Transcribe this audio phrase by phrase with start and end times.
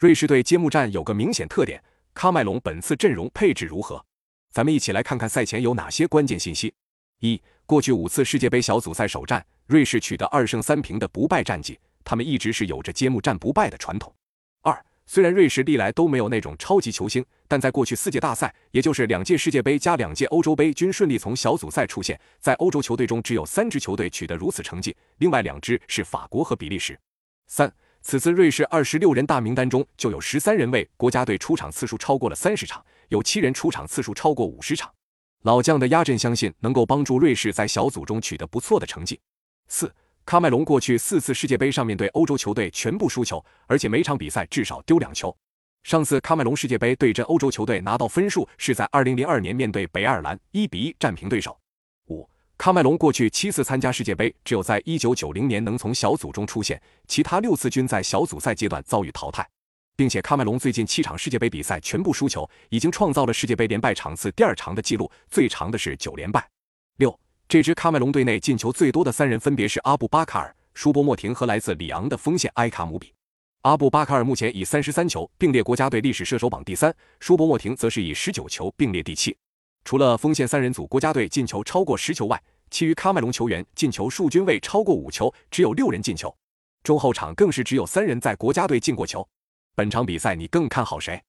[0.00, 1.78] 瑞士队揭幕战有个明显特点，
[2.14, 4.02] 喀麦隆本次阵容配置如何？
[4.50, 6.72] 咱们一起来看看赛前有哪些关键信息。
[7.18, 14.10] 一、过去五次世界杯小组赛首战，瑞士取得二胜三平的不败战绩，他们一直是有着揭幕战不败的传统。
[14.62, 22.18] 二、虽然瑞士历来都没有那种超级球星，但在过去四届大赛，也就是两届世界杯加两届欧洲杯，均顺利从小组赛出现。
[22.40, 26.98] 在欧洲球队中，只有三支球队取得如此成绩，另外两支是法国和比利时。
[27.48, 27.70] 三，
[28.02, 34.90] 此次瑞士二十六人大名单中，就有十三人为国家队出场次数超过了三十场，有七人出场次数超过五十场。
[35.42, 39.20] 老将的压阵，相信能够帮助瑞士在小组中取得不错的成绩。
[39.68, 39.92] 四。
[40.26, 45.36] 喀麦隆过去四次世界杯上面对欧洲球队全部输球，而且每场比赛至少丢两球。
[45.82, 51.58] 上次喀麦隆世界杯对阵欧洲球队拿到分数是在2002年面对北爱尔兰，1比1战平对手。
[52.60, 56.78] 喀麦隆过去七次参加世界杯，只有在1990年能从小组中出现，
[57.08, 59.48] 其他六次均在小组赛阶段遭遇淘汰，
[59.96, 66.46] 并且喀麦隆最近七场世界杯比赛全部输球，已经创造了世界杯连败场次第二长的记录，最长的是九连败。
[66.98, 67.18] 六。
[67.48, 73.10] 这支喀麦隆队内进球最多的三人分别是阿布巴卡尔、舒波莫廷和来自里昂的锋线埃卡姆比。
[73.62, 79.34] 阿布巴卡尔目前以三十三球并列国家队历史射手榜第三，舒波莫廷则是以十九球并列第七。
[79.82, 82.38] 除了锋线三人组国家队进球超过十球外，
[82.70, 86.34] 其余喀麦隆球员进球数均未超过五球，只有六人进球。
[86.82, 89.26] 中后场更是只有三人在国家队进过球。
[89.74, 91.22] 本场比赛你更看好谁？